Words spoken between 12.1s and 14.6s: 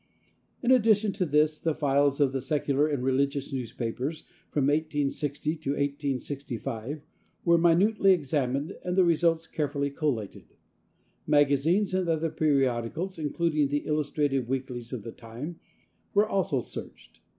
periodicals, including the illustrated